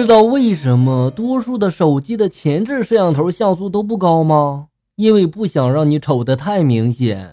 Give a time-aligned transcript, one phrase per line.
[0.00, 4.66] 知道为什么多数的手机的前置摄像头像素都不高吗？
[4.94, 7.32] 因为不想让你丑的太明显。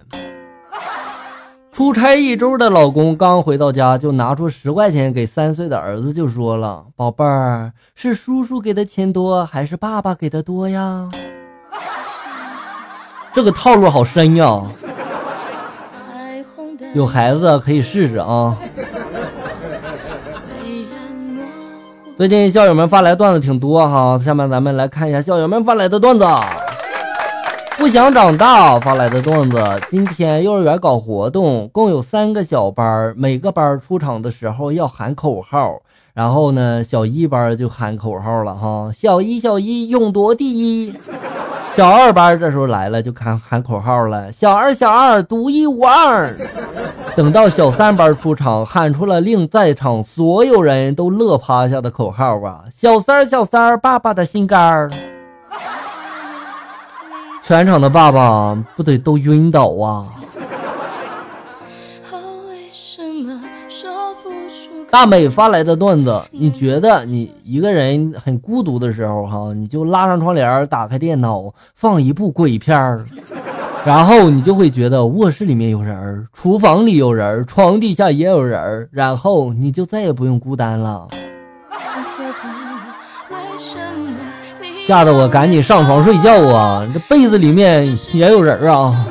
[1.72, 11.12] 出差一周的老公刚回到家，就拿出十块钱给三岁的儿子，就说了：“宝贝儿，是叔叔给的钱多，还是爸爸给的多呀？”
[13.32, 14.66] 这个套路好深呀！
[16.96, 18.58] 有孩子可以试试啊。
[22.18, 26.26] 最近校友们发来段子挺多哈，下面咱们来看一下校友们发来的段子。
[27.78, 35.82] 不想长大发来的段子：今天幼儿园搞活动，共有三个小班，每个班出场的时候要喊口号。
[36.14, 40.94] 然后呢，小一班就喊口号了哈，小一小一勇夺第一。
[41.76, 46.34] 小二班这时候来了，就喊喊口号了，小二小二独一无二。
[47.18, 52.64] 等到小三班出场，喊出了令在场所有人都乐趴下的口号啊！
[52.72, 54.90] 小三，小三，爸爸的心肝儿。
[57.44, 60.08] 全场的爸爸不得都晕倒啊！
[64.90, 73.04] 大美发来的段子，你觉得你一个人很孤独的时候，哈，你就拉上窗帘，打开电脑，放一部鬼片儿。
[73.86, 81.08] 然后你就会觉得卧室里面有人儿，厨房里有人儿，床底下也有人儿，然后你就再也不用孤单了。
[84.86, 86.88] 吓得我赶紧上床睡觉啊！
[86.94, 89.06] 这被子里面也有人啊。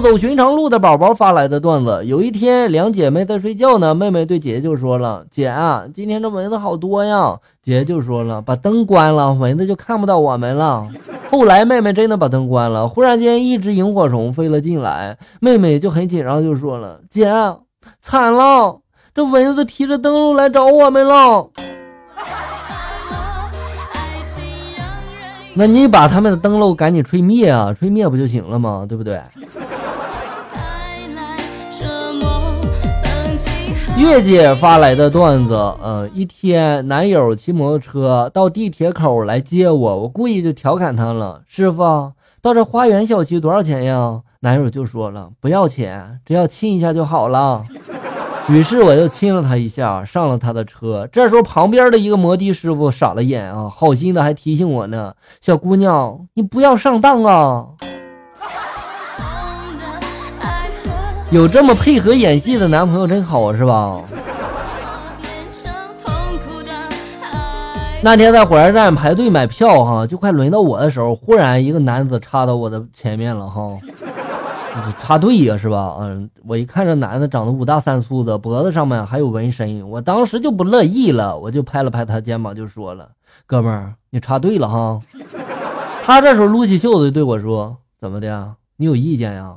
[0.00, 10.88] 不走寻常路的宝宝发来的段子：有一天，两姐妹在睡觉呢，妹妹对姐姐就说了：“姐啊，今天这蚊子好多呀。”姐姐就说了：“把灯关了，蚊子就看不到我们了。
[11.30, 17.30] ”后来妹妹真的把灯关了，忽然间一只萤火虫飞了进来，妹妹就很紧张，就说了：“姐，
[18.00, 18.78] 惨了，
[19.14, 21.50] 这蚊子提着灯笼来找我们了。
[25.52, 28.86] ”那你把他们的灯笼赶紧吹灭啊，吹灭不就行了吗？
[28.88, 29.20] 对不对？
[33.98, 47.62] 月姐发来的段子，嗯，一天男友骑摩托车到地铁口来接我，我故意就调侃他了：“师傅，到这花园小区多少钱呀？”男友就说了：“不要钱，只要亲一下就好了。”
[48.48, 51.06] 于是我就亲了他一下，上了他的车。
[51.12, 57.66] 这时候旁边的一个摩的师傅傻了眼啊，好心的还提醒我呢：“小姑娘，你不要上当啊。”
[61.30, 64.02] 有这么配合演戏的男朋友真好，是吧？
[68.02, 73.68] 那天在火车站排队买票，哈，就快轮到我的时候，忽然一个男子插到我的前面了，哈，
[75.00, 75.98] 插队呀，是吧？
[76.00, 83.08] 嗯，我一看这男的长得五大三粗的，脖子上面还有纹身，我当时就不乐意了，我就拍了拍他肩膀，就说了
[83.46, 84.98] ：“哥们儿，你插队了哈。”
[86.02, 88.52] 他这时候撸起袖子对我说：“怎么的？
[88.76, 89.54] 你有意见呀？”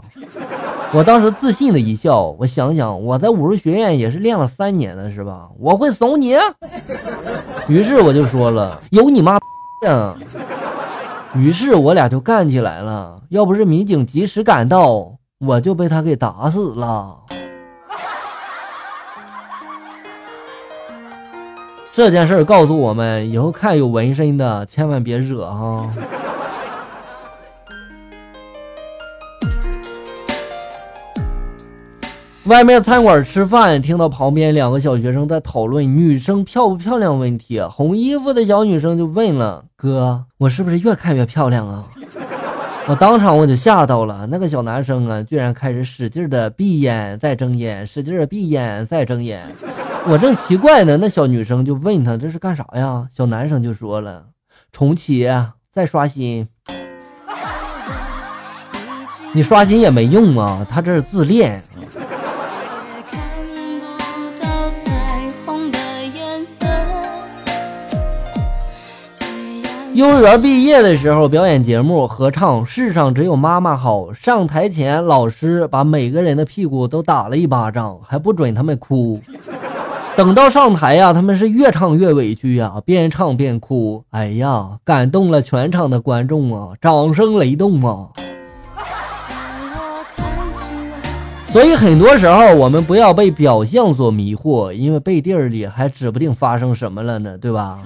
[0.95, 5.49] 我当时自信的一笑，我想想，我在武术学院也是练了三年的，是吧？
[5.57, 6.35] 我会怂你。
[7.67, 9.39] 于是我就说了：“有你妈
[9.87, 10.15] 呀！”
[11.33, 13.19] 于是我俩就干起来了。
[13.29, 17.17] 要不是民警及时赶到，我就被他给打死了。
[21.91, 25.89] 这件事告诉我们，以后看有纹身的，千万别惹哈。
[32.45, 37.61] 外面餐馆吃饭，听到旁边两个小学生在讨论女生漂不漂亮问题。
[37.61, 41.87] 红衣服的小女生就问了：“哥，我是不是越看越漂亮啊？”
[42.85, 44.27] 我当场我就吓到了。
[44.29, 49.41] 那个小男生啊，居然开始使劲的闭眼再睁眼，使劲的闭眼再睁眼。
[50.05, 54.21] 我正奇怪呢，那小女生就问他：“这是干啥呀？”小男生就说了
[54.73, 55.25] ：“重启
[55.71, 56.45] 再刷新。”
[59.31, 61.63] 你刷新也没用啊，他这是自恋。
[69.93, 74.07] 幼儿园毕业的时候，表演节目合唱《世上只有妈妈好》。
[74.13, 79.19] 上台前，老师把每个人的屁股都打了一巴掌，还不准他们哭。
[80.15, 84.03] 等到上台呀，他们是越唱越委屈呀，边唱边哭。
[84.09, 88.09] 哎呀，感动了全场的观众啊，掌声雷动啊！
[91.49, 97.77] 所以很多时候，我们不要被表象所迷惑，因为背地里还指不定发生什么了呢，对吧？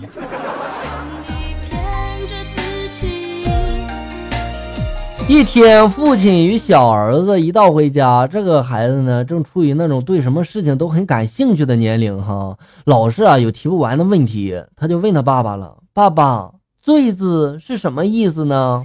[5.29, 16.50] 一天，父亲与小儿子一道回家，这个孩子呢，正处于那种对什么事情都很感兴趣的年龄，哈，老是啊有提不完的问题，他就问他爸爸了：“爸爸，
[16.81, 18.81] 罪字是什么意思呢？”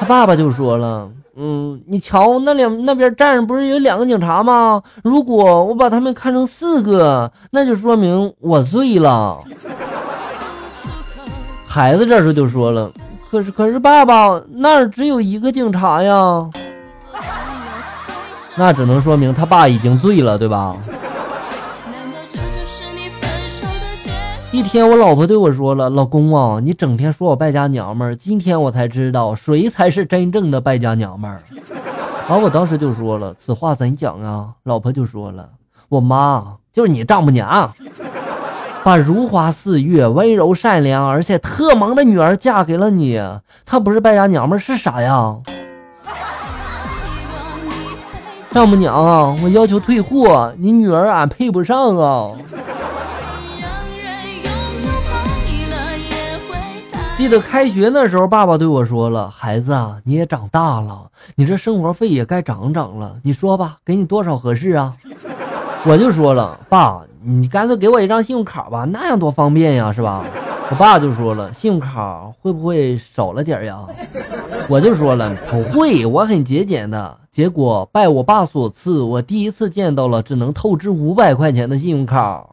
[0.00, 4.82] 他爸爸就说了：“嗯，你瞧那两那边站着不是有两个警察吗？
[5.04, 9.38] 如果我把他们看成四个，那就说明我醉了。”
[11.68, 12.90] 孩子这时候就说了。
[13.30, 16.50] 可是可是，爸爸那儿只有一个警察呀，
[18.56, 20.76] 那只能说明他爸已经醉了，对吧？
[24.50, 31.40] 一天，我老婆对我说了：“老公啊，你整天说我败家娘们儿，今天我才知道谁才是真正的败家娘们儿。”
[32.28, 35.48] 然后我当时就说了：“此话怎讲啊？”老婆就说了
[35.88, 37.72] ：“我妈就是你丈母娘。”
[38.82, 43.20] 把如花似玉、温柔善良而且特萌的女儿嫁给了你，
[43.66, 45.36] 她不是败家娘们是啥呀？
[48.50, 52.30] 丈母娘啊，我要求退货，你女儿俺配不上啊！
[57.16, 61.02] 记得开学那时候，爸爸对我说了：“孩子啊，你也长大了，
[61.34, 63.16] 你这生活费也该涨涨了。
[63.22, 64.94] 你说吧，给你多少合适啊？”
[65.84, 70.24] 我就说了：“爸。”你干脆给我一张信用卡吧，那样多方便呀，是吧？
[70.70, 73.80] 我爸就说了，信用卡会不会少了点呀？
[74.68, 77.18] 我就说了，不会，我很节俭的。
[77.30, 82.46] 结果拜我爸所赐，我第一次见到了只能透支五百块钱的信用卡。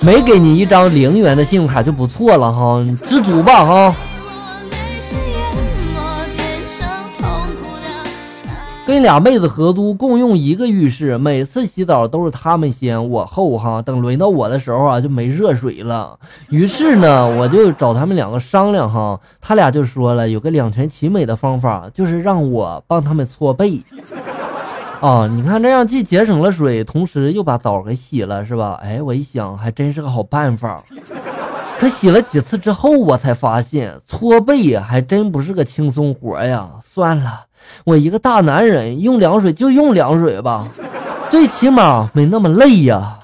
[0.00, 3.94] 没给你一张零元的信用卡就不错了哈，知足吧哈。
[8.86, 13.82] 跟俩妹子合租，共用一个浴室，每次洗澡都是他们先我后哈。
[13.82, 16.16] 等轮到我的时候啊，就没热水了。
[16.50, 23.82] 于是呢，我就找他们两个商量哈，他俩就说了，有个两全其美的方法，就是让我帮他们搓背。
[25.00, 28.78] 啊，你看这样既节省了水，同时又把澡给洗了，是吧？
[28.80, 30.80] 哎，我一想，还真是个好办法。
[31.80, 36.70] 可洗了几次之后，我才发现搓背还真不是个轻松活呀。
[36.84, 37.45] 算了。
[37.84, 40.66] 我一个大男人用凉水就用凉水吧，
[41.30, 43.18] 最起码没那么累呀。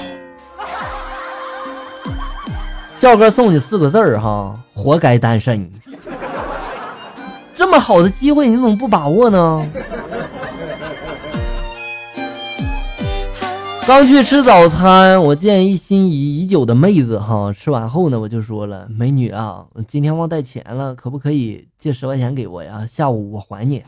[2.97, 5.69] 笑哥送你四个字儿哈，活该单身。
[7.55, 9.65] 这么好的机会你怎么不把握呢？
[13.85, 22.87] 刚去吃早餐，我见一心仪已久的妹子哈，吃完后呢，我就说了，美女啊，今天忘带钱了，可不可以借十块钱给我呀？
[22.89, 23.83] 下午我还你。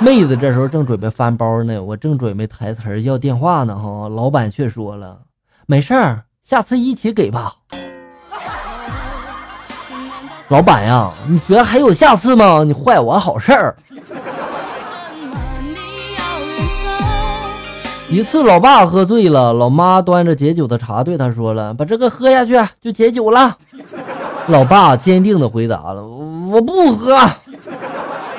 [0.00, 5.18] 妹子这时候正准备翻包呢，我正准备台词要电话呢哈，老板却说了，
[5.66, 7.56] 没事儿，下次一起给吧。
[10.48, 12.64] 老板呀，你觉得还有下次吗？
[12.64, 13.76] 你坏我好事儿。
[18.14, 23.56] 一次，老爸喝醉了，老妈端着解酒的茶对他说了：“把这个喝下去就解酒了。”
[24.46, 26.06] 老爸坚定的回答了
[26.48, 27.18] ：“我不喝。”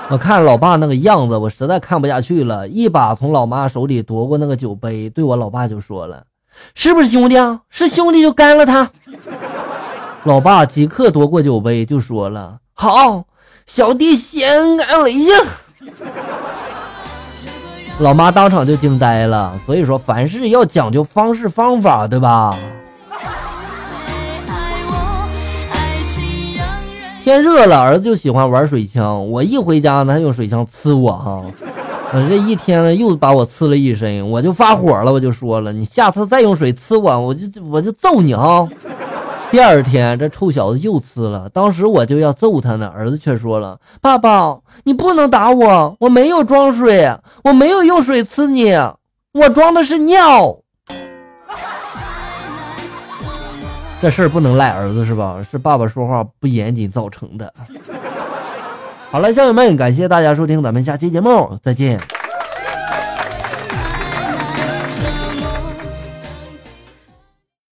[0.10, 6.24] 我看老爸那个样子，我实在看不下去了，一把从老妈手里夺过那个酒杯，对我老爸就说了
[6.74, 7.60] ：“是不是兄弟啊？
[7.70, 8.90] 是兄弟就干了他。”
[10.24, 13.26] 老爸即刻夺过酒杯就说了：“好，
[13.66, 15.34] 小弟先干为敬。”
[18.00, 22.58] 老妈当场就惊呆了，所以说凡事要讲究方式方法，对吧？
[27.24, 31.42] 天热了，儿子就喜欢玩水枪，我一回家呢，他用水枪呲我哈，
[32.12, 38.68] 我这一天呢又把我呲了一身，我就发火了，我就说了，你下次再用水呲我，我就我就揍你哈。
[39.52, 41.48] 第二天，这臭小子又呲了。
[41.50, 48.74] 当时我就要揍他呢，儿子却说了：“爸爸，你不能打我，我没有装水，我没有用水呲你，
[49.32, 50.58] 我装的是尿。”
[54.02, 55.40] 这事儿不能赖儿子是吧？
[55.50, 57.54] 是爸爸说话不严谨造成的。
[59.10, 62.02] 好了，乡友们，感谢大家收听，咱们下期节目再见。